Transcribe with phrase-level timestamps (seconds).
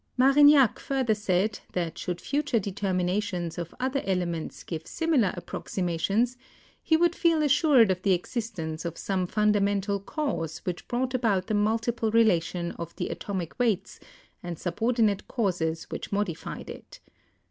[0.17, 6.37] Marignac further said that should future determinations of other elements give similar approximations
[6.81, 11.45] he would feel as sured of the existence of some fundamental cause which brought about
[11.45, 13.99] the multiple relation of the atomic weights
[14.41, 16.99] and subordinate causes which modified it.